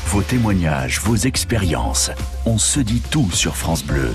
[0.08, 2.12] Vos témoignages, vos expériences.
[2.46, 4.10] On se dit tout sur France Bleu.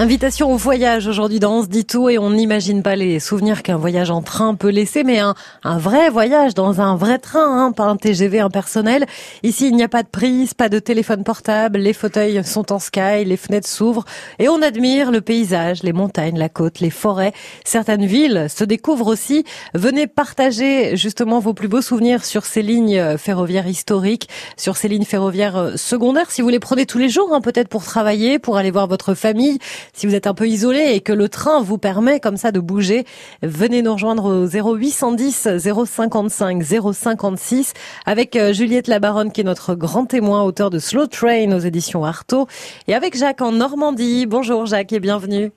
[0.00, 3.64] Invitation au voyage aujourd'hui dans On se dit tout et on n'imagine pas les souvenirs
[3.64, 5.34] qu'un voyage en train peut laisser, mais un,
[5.64, 9.06] un vrai voyage dans un vrai train, hein, pas un TGV impersonnel.
[9.42, 12.78] Ici, il n'y a pas de prise, pas de téléphone portable, les fauteuils sont en
[12.78, 14.04] sky, les fenêtres s'ouvrent
[14.38, 17.32] et on admire le paysage, les montagnes, la côte, les forêts.
[17.64, 19.42] Certaines villes se découvrent aussi.
[19.74, 25.04] Venez partager justement vos plus beaux souvenirs sur ces lignes ferroviaires historiques, sur ces lignes
[25.04, 26.30] ferroviaires secondaires.
[26.30, 29.14] Si vous les prenez tous les jours, hein, peut-être pour travailler, pour aller voir votre
[29.14, 29.58] famille,
[29.92, 32.60] si vous êtes un peu isolé et que le train vous permet comme ça de
[32.60, 33.04] bouger,
[33.42, 37.74] venez nous rejoindre au 0810 055 056
[38.06, 42.04] avec euh, Juliette Labaronne qui est notre grand témoin, auteur de Slow Train aux éditions
[42.04, 42.46] Artaud
[42.86, 44.26] et avec Jacques en Normandie.
[44.26, 45.50] Bonjour Jacques et bienvenue.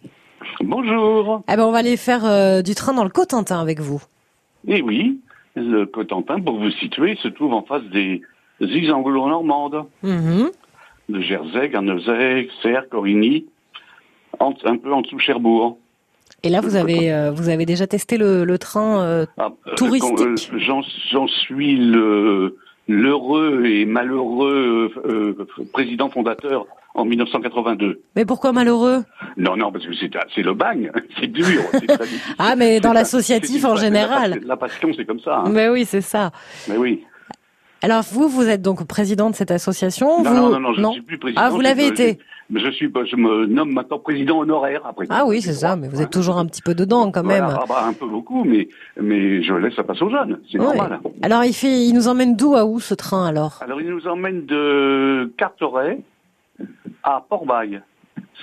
[0.61, 1.43] Bonjour.
[1.51, 4.01] Eh ben on va aller faire euh, du train dans le Cotentin avec vous.
[4.67, 5.19] Eh oui,
[5.55, 8.21] le Cotentin, pour vous situer, se trouve en face des
[8.59, 9.85] îles anglo-normandes.
[10.03, 10.45] Mm
[11.09, 13.45] De Jersey, Guernesey, Serre, Corigny
[14.63, 15.77] un peu en dessous Cherbourg.
[16.43, 20.51] Et là, vous avez, euh, vous avez déjà testé le, train euh, ah, euh, touristique
[20.57, 24.91] J'en suis le l'heureux et malheureux
[25.71, 28.01] président fondateur en 1982.
[28.15, 29.03] Mais pourquoi malheureux?
[29.37, 31.61] Non, non, parce que c'est le bagne, c'est dur.
[32.39, 34.41] ah, mais dans l'associatif en général.
[34.45, 35.43] La, passion, c'est comme ça.
[35.45, 35.49] Hein.
[35.51, 36.31] Mais oui, c'est ça.
[36.67, 37.03] Mais oui.
[37.83, 40.23] Alors vous, vous êtes donc président de cette association.
[40.23, 41.41] Non, non, non, je ne suis plus président.
[41.43, 42.19] Ah, vous l'avez été.
[42.19, 42.40] je
[42.71, 45.05] suis, je me nomme maintenant président honoraire après.
[45.09, 47.47] Ah oui, c'est ça, mais vous êtes toujours un petit peu dedans quand même.
[47.47, 48.67] Ah bah, un peu beaucoup, mais
[48.99, 50.99] mais je laisse ça passer aux jeunes, c'est normal.
[51.21, 53.59] Alors il fait, il nous emmène d'où à où ce train alors?
[53.61, 56.01] Alors il nous emmène de Carteret
[57.03, 57.81] à Port-Bail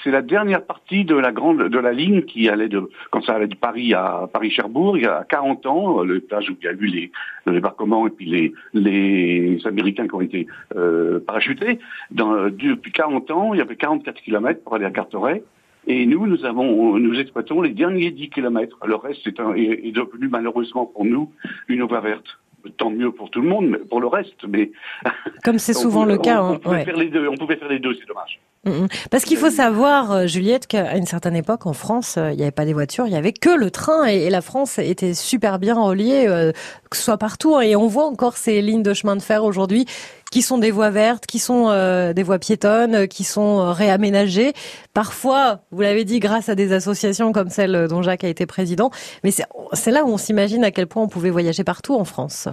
[0.03, 3.35] c'est la dernière partie de la grande de la ligne qui allait de quand ça
[3.35, 6.73] allait de Paris à Paris-Cherbourg il y a 40 ans, le où il y a
[6.73, 7.13] eu les,
[7.47, 11.79] le débarquement et puis les, les Américains qui ont été euh, parachutés.
[12.11, 15.43] Depuis 40 ans, il y avait 44 km pour aller à Carteret.
[15.87, 18.79] Et nous, nous avons, nous exploitons les derniers 10 km.
[18.87, 21.33] Le reste est, est, devenu malheureusement pour nous
[21.69, 22.39] une voie verte
[22.77, 24.45] tant mieux pour tout le monde, mais pour le reste.
[24.47, 24.71] Mais
[25.45, 27.29] comme c'est souvent le cas, on, pouvait faire les deux.
[27.29, 28.41] On pouvait faire les deux, c'est dommage.
[28.65, 28.89] Mm, mm.
[29.11, 32.43] Parce qu'il faut savoir, euh, Juliette, qu'à une certaine époque en France, euh, il n'y
[32.43, 35.59] avait pas des voitures, il y avait que le train et, la France était super
[35.59, 36.53] bien reliée, euh,
[36.91, 37.57] que ce soit partout.
[37.57, 37.61] Hein.
[37.63, 39.87] Et on voit encore ces lignes de chemin de fer aujourd'hui
[40.31, 41.69] qui sont des voies vertes, qui sont
[42.13, 44.53] des voies piétonnes, qui sont réaménagées.
[44.95, 48.91] Parfois, vous l'avez dit, grâce à des associations comme celle dont Jacques a été président.
[49.25, 52.49] Mais c'est là où on s'imagine à quel point on pouvait voyager partout en France.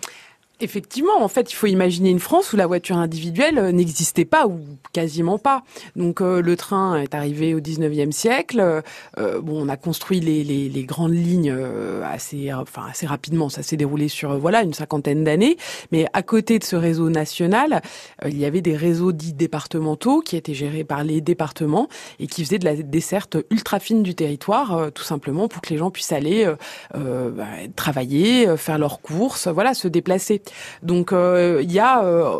[0.61, 4.47] Effectivement, en fait, il faut imaginer une France où la voiture individuelle euh, n'existait pas
[4.47, 4.61] ou
[4.93, 5.63] quasiment pas.
[5.97, 8.81] Donc euh, le train est arrivé au 19e siècle.
[9.17, 11.53] Euh, bon, on a construit les, les, les grandes lignes
[12.05, 13.49] assez, enfin assez rapidement.
[13.49, 15.57] Ça s'est déroulé sur voilà une cinquantaine d'années.
[15.91, 17.81] Mais à côté de ce réseau national,
[18.25, 21.89] il y avait des réseaux dits départementaux qui étaient gérés par les départements
[22.19, 25.77] et qui faisaient de la desserte ultra fine du territoire, tout simplement pour que les
[25.77, 26.49] gens puissent aller
[26.93, 30.41] bah, travailler, faire leurs courses, voilà, se déplacer.
[30.83, 32.39] Donc euh, il y a euh,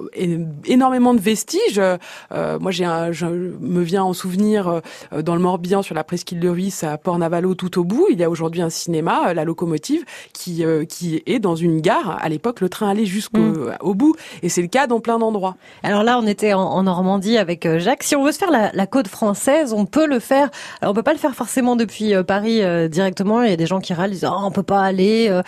[0.65, 1.79] énormément de vestiges.
[1.79, 6.49] Euh, moi, j'ai je me viens en souvenir dans le Morbihan sur la presqu'île de
[6.49, 8.07] Ruisse à Port-Navalo tout au bout.
[8.11, 12.19] Il y a aujourd'hui un cinéma, la locomotive, qui qui est dans une gare.
[12.21, 13.77] À l'époque, le train allait jusqu'au mm.
[13.81, 15.55] au bout, et c'est le cas dans plein d'endroits.
[15.83, 18.03] Alors là, on était en, Normandie avec Jacques.
[18.03, 20.51] Si on veut se faire la, la, côte française, on peut le faire.
[20.81, 23.41] Alors, on peut pas le faire forcément depuis Paris directement.
[23.41, 25.41] Il y a des gens qui râlent, disent oh, on peut pas aller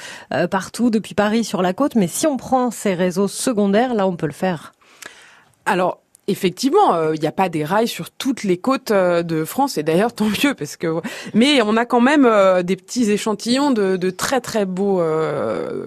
[0.50, 4.16] partout depuis Paris sur la côte, mais si on prend ces réseaux secondaires, là, on
[4.16, 4.74] peut le faire.
[5.66, 9.46] Alors, Effectivement, euh, il n'y a pas des rails sur toutes les côtes euh, de
[9.46, 11.00] France et d'ailleurs tant mieux parce que
[11.34, 15.02] mais on a quand même euh, des petits échantillons de, très très beaux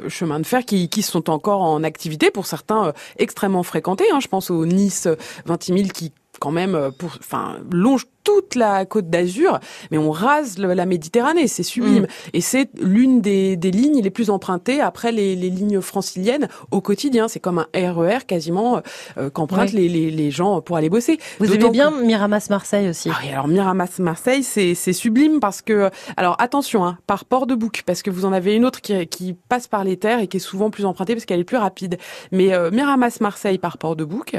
[0.09, 4.07] chemins de fer qui, qui sont encore en activité pour certains extrêmement fréquentés.
[4.15, 4.21] Hein.
[4.21, 5.09] Je pense au Nice
[5.45, 9.59] 20 000 qui quand même pour enfin longe toute la côte d'Azur,
[9.91, 12.05] mais on rase la Méditerranée, c'est sublime.
[12.05, 12.07] Mm.
[12.35, 16.81] Et c'est l'une des, des, lignes les plus empruntées après les, les lignes franciliennes au
[16.81, 17.29] quotidien.
[17.29, 18.83] C'est comme un RER e quasiment
[19.19, 21.19] euh, qu'empruntent les, les, les, gens pour aller bosser.
[21.39, 23.11] Vous aimez bien Miramas-Marseille aussi?
[23.13, 25.91] Ah oui, alors Miramas-Marseille, c'est sublime parce que...
[26.17, 29.07] Alors attention, hein, par port de bouc, parce que vous en avez une autre qui,
[29.07, 31.57] qui passe par les terres et qui est souvent plus empruntée parce qu'elle est plus
[31.57, 31.99] rapide.
[32.33, 34.37] Mais euh, Miramas-Marseille par port de bouc,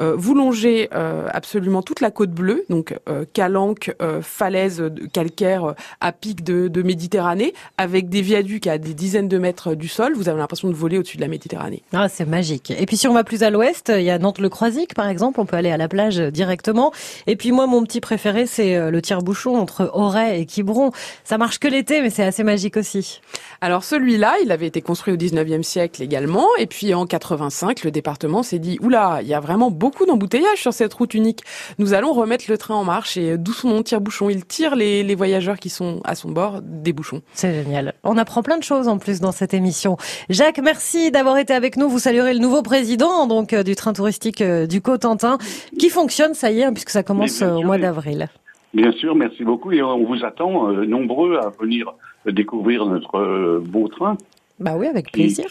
[0.00, 2.94] euh, vous longez euh, absolument toute la côte bleue, donc
[3.34, 8.94] calanques, euh, falaises calcaires euh, à pic de, de, Méditerranée, avec des viaducs à des
[8.94, 10.14] dizaines de mètres du sol.
[10.14, 11.82] Vous avez l'impression de voler au-dessus de la Méditerranée.
[11.92, 12.70] Ah, c'est magique.
[12.70, 15.40] Et puis si on va plus à l'ouest, il y a Nantes-le-Croisic, par exemple.
[15.40, 16.92] On peut aller à la plage directement.
[17.26, 20.92] Et puis moi, mon petit préféré, c'est euh, le tire-bouchon entre Auray et Quiberon.
[21.24, 23.20] Ça marche que l'été, mais c'est assez magique aussi.
[23.60, 26.46] Alors celui-là, il avait été construit au 19e siècle également.
[26.58, 30.60] Et puis en 85, le département s'est dit, oula, il y a vraiment beaucoup d'embouteillages
[30.60, 31.42] sur cette route unique.
[31.78, 34.30] Nous allons remettre le train en marche et d'où son nom tire-bouchon.
[34.30, 37.22] Il tire les, les, voyageurs qui sont à son bord des bouchons.
[37.32, 37.94] C'est génial.
[38.02, 39.96] On apprend plein de choses en plus dans cette émission.
[40.28, 41.88] Jacques, merci d'avoir été avec nous.
[41.88, 45.38] Vous saluerez le nouveau président donc euh, du train touristique euh, du Cotentin
[45.78, 48.28] qui fonctionne, ça y est, hein, puisque ça commence euh, au mois d'avril.
[48.72, 51.94] Bien sûr, merci beaucoup et on vous attend nombreux à venir
[52.26, 54.16] découvrir notre beau train.
[54.60, 55.46] Bah oui, avec plaisir.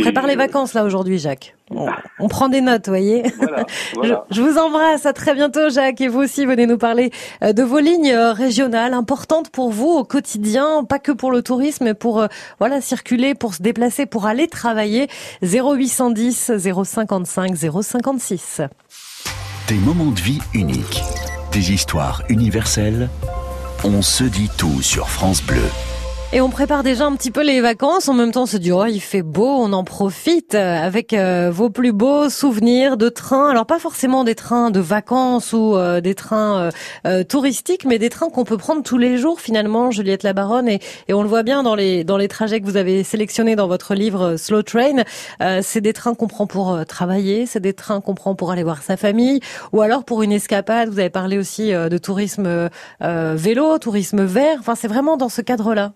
[0.00, 1.54] Prépare les euh, vacances là aujourd'hui, Jacques.
[2.18, 3.24] On, prend des notes, voyez.
[4.02, 5.04] Je, vous embrasse.
[5.04, 6.00] À très bientôt, Jacques.
[6.00, 7.10] Et vous aussi, venez nous parler
[7.42, 11.42] euh, de vos lignes euh, régionales importantes pour vous au quotidien, pas que pour le
[11.42, 12.26] tourisme, mais pour
[12.58, 15.08] voilà circuler, pour se déplacer, pour aller travailler.
[15.42, 18.62] 0810 055 056.
[19.68, 21.02] Des moments de vie uniques,
[21.52, 23.10] des histoires universelles.
[23.84, 25.68] On se dit tout sur France Bleu.
[26.32, 28.08] Et on prépare déjà un petit peu les vacances.
[28.08, 31.12] En même temps, on se dit, oh, il fait beau, on en profite euh, avec
[31.12, 33.48] euh, vos plus beaux souvenirs de trains.
[33.48, 36.70] Alors, pas forcément des trains de vacances ou euh, des trains
[37.28, 40.68] touristiques, mais des trains qu'on peut prendre tous les jours, finalement, Juliette Labaronne.
[40.68, 43.54] Et, et on le voit bien dans les, dans les trajets que vous avez sélectionnés
[43.54, 45.04] dans votre livre Slow Train.
[45.62, 48.82] c'est des trains qu'on prend pour travailler, c'est des trains qu'on prend pour aller voir
[48.82, 49.40] sa famille,
[49.72, 50.88] ou alors pour une escapade.
[50.88, 52.68] Vous avez parlé aussi de tourisme
[53.00, 54.56] vélo, tourisme vert.
[54.58, 55.92] Enfin, c'est vraiment dans ce cadre-là.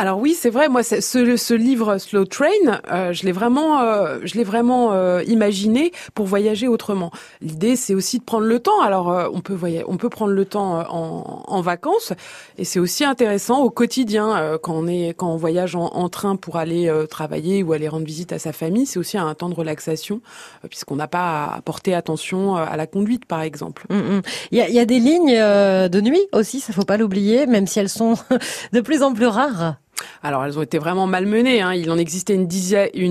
[0.00, 0.70] Alors oui, c'est vrai.
[0.70, 2.48] Moi, ce, ce, livre Slow Train,
[2.90, 7.10] euh, je l'ai vraiment, euh, je l'ai vraiment euh, imaginé pour voyager autrement.
[7.42, 8.80] L'idée, c'est aussi de prendre le temps.
[8.80, 12.14] Alors, on peut voyager, on peut prendre le temps en, en vacances,
[12.56, 16.56] et c'est aussi intéressant au quotidien quand on est, quand on voyage en, train pour
[16.56, 18.86] aller travailler ou aller rendre visite à sa famille.
[18.86, 20.22] C'est aussi un temps de relaxation,
[20.70, 23.84] puisqu'on n'a pas à porter attention à la conduite, par exemple.
[23.90, 24.22] Mm, mm.
[24.52, 27.66] Il y, a, y, a, des lignes de nuit aussi, ça faut pas l'oublier, même
[27.66, 28.14] si elles sont
[28.72, 29.76] de plus en plus rares.
[30.22, 31.60] Alors elles ont été vraiment malmenées.
[31.60, 31.74] Hein.
[31.74, 32.46] Il en existait une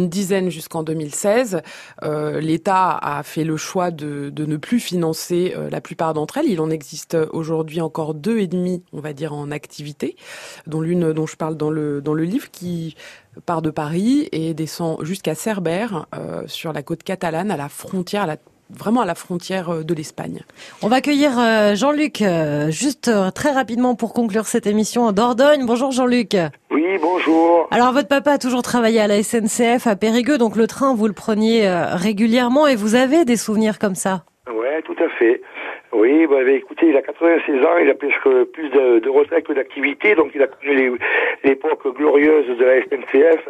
[0.09, 1.61] dizaine, jusqu'en 2016.
[2.03, 6.49] Euh, L'État a fait le choix de, ne plus financer euh, la plupart d'entre elles.
[6.49, 10.15] Il en existe aujourd'hui encore deux et demi, on va dire, en activité,
[10.67, 12.95] dont l'une dont je parle dans le dans le livre qui
[13.45, 18.23] part de Paris et descend jusqu'à Cerbère, euh, sur la côte catalane, à la frontière,
[18.23, 18.27] à
[18.69, 20.41] vraiment à la frontière euh, de l'Espagne.
[20.83, 25.65] On va accueillir euh, Jean-Luc euh, juste très rapidement pour conclure cette émission en Dordogne.
[25.65, 26.35] Bonjour Jean-Luc.
[26.71, 27.67] Oui, bonjour.
[27.71, 31.07] Alors votre papa a toujours travaillé à la SNCF à Périgueux, donc le train vous
[31.07, 34.23] le preniez régulièrement et vous avez des souvenirs comme ça?
[34.53, 35.41] Ouais, tout à fait.
[35.91, 39.45] Oui, bah, bah, écoutez, il a 96 ans, il a presque plus de, de retraite
[39.45, 40.93] que d'activité, donc il a connu
[41.43, 43.47] l'époque glorieuse de la SNCF,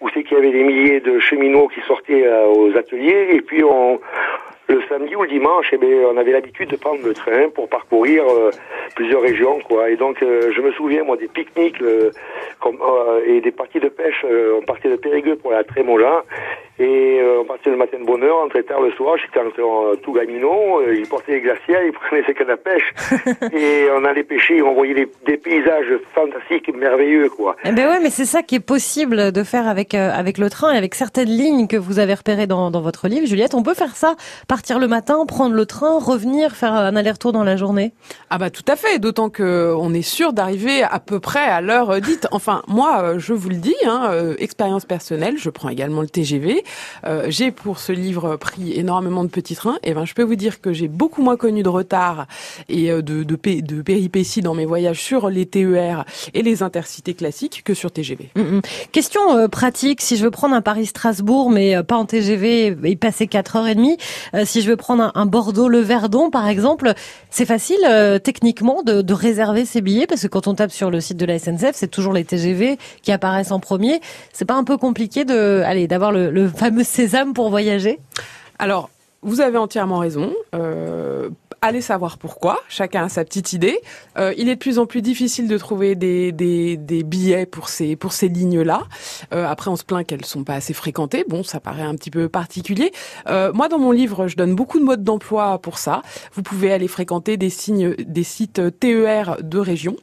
[0.00, 3.62] où c'est qu'il y avait des milliers de cheminots qui sortaient aux ateliers, et puis
[3.64, 4.00] on,
[4.74, 7.68] le samedi ou le dimanche, eh bien, on avait l'habitude de prendre le train pour
[7.68, 8.50] parcourir euh,
[8.94, 9.90] plusieurs régions, quoi.
[9.90, 12.10] Et donc, euh, je me souviens, moi, des pique-niques euh,
[13.26, 14.24] et des parties de pêche.
[14.24, 16.24] on partait de Périgueux pour la Trémola
[16.78, 19.16] et on partait le matin de bonne heure, on très tard le soir.
[19.18, 20.82] J'étais en tout gamino.
[20.90, 22.94] il portait les glaciers, il prenait ses cannes à pêche
[23.52, 24.62] et on allait pêcher.
[24.62, 27.54] On voyait des, des, paysages fantastiques, merveilleux, quoi.
[27.64, 30.72] Eh ben ouais, mais c'est ça qui est possible de faire avec avec le train
[30.72, 33.54] et avec certaines lignes que vous avez repérées dans, dans votre livre, Juliette.
[33.54, 34.16] On peut faire ça
[34.64, 37.92] partir le matin, prendre le train, revenir, faire un aller-retour dans la journée
[38.30, 41.60] Ah bah tout à fait, d'autant que on est sûr d'arriver à peu près à
[41.60, 42.26] l'heure dite.
[42.30, 46.08] Enfin, moi, euh, je vous le dis, hein, euh, expérience personnelle, je prends également le
[46.08, 46.64] TGV.
[47.04, 49.76] Euh, j'ai pour ce livre pris énormément de petits trains.
[49.82, 52.26] Et ben, je peux vous dire que j'ai beaucoup moins connu de retard
[52.70, 57.64] et de, de, de péripéties dans mes voyages sur les TER et les intercités classiques
[57.64, 58.30] que sur TGV.
[58.34, 58.62] Mm, mm.
[58.92, 63.98] Question pratique, si je veux prendre un Paris-Strasbourg, mais pas en TGV et passer 4h30,
[64.44, 66.92] si je veux prendre un, Bordeaux-Le Verdon, par exemple,
[67.30, 71.00] c'est facile euh, techniquement de, réserver ces billets parce que quand on tape sur le
[71.00, 74.00] site de la SNCF, c'est toujours les TGV qui apparaissent en premier.
[74.32, 78.00] C'est pas un peu compliqué de, allez, d'avoir le, fameux sésame pour voyager?
[78.58, 78.90] Alors,
[79.22, 80.32] vous avez entièrement raison.
[80.54, 81.30] Euh,
[81.64, 82.60] allez savoir pourquoi.
[82.68, 83.80] Chacun a sa petite idée.
[84.18, 87.96] Euh, il est de plus en plus difficile de trouver des, des, billets pour ces
[87.96, 88.82] pour ces lignes-là.
[89.32, 91.24] Euh, après, on se plaint qu'elles sont pas assez fréquentées.
[91.28, 92.92] Bon, ça paraît un petit peu particulier.
[93.28, 96.02] Euh, moi, dans mon livre, je donne beaucoup de modes d'emploi pour ça.
[96.34, 99.96] Vous pouvez aller fréquenter des signes, des sites TER de région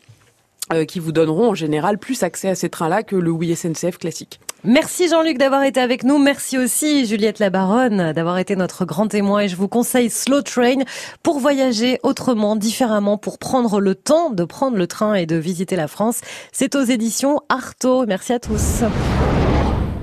[0.74, 3.56] euh, qui vous donneront en général plus accès à ces trains-là que le Oui
[4.00, 4.40] classique.
[4.64, 6.20] Merci Jean-Luc d'avoir été avec nous.
[6.20, 9.42] Merci aussi Juliette Labaronne d'avoir été notre grand témoin.
[9.42, 10.84] Et je vous conseille Slow Train
[11.24, 15.76] pour voyager autrement, différemment, pour prendre le temps de prendre le train et de visiter
[15.76, 16.22] la France.
[16.52, 18.06] C'est aux éditions Artaud.
[18.06, 18.84] Merci à tous.